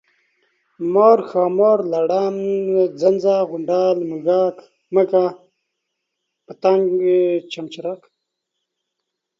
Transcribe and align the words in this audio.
مار، 0.93 1.19
ښامار، 1.29 1.79
لړم، 1.93 2.35
زمزه، 3.01 3.35
غونډل، 3.49 3.97
منږک، 4.09 4.57
مږه، 4.95 5.25
پتنګ، 6.45 6.85
چمچرک، 7.51 8.01